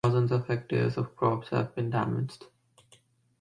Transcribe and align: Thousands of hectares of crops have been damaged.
Thousands 0.03 0.31
of 0.31 0.47
hectares 0.47 0.97
of 0.97 1.15
crops 1.15 1.49
have 1.49 1.75
been 1.75 1.91
damaged. 1.91 2.47